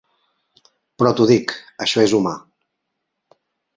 [1.01, 1.53] Però t'ho dic-
[1.87, 2.33] això és humà.